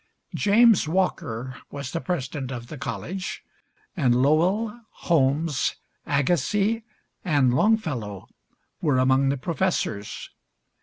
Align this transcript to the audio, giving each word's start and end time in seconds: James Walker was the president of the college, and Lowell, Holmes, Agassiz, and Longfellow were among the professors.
James 0.33 0.87
Walker 0.87 1.57
was 1.69 1.91
the 1.91 2.01
president 2.01 2.51
of 2.51 2.69
the 2.69 2.77
college, 2.79 3.43
and 3.95 4.15
Lowell, 4.19 4.79
Holmes, 4.89 5.75
Agassiz, 6.07 6.81
and 7.23 7.53
Longfellow 7.53 8.27
were 8.81 8.97
among 8.97 9.29
the 9.29 9.37
professors. 9.37 10.31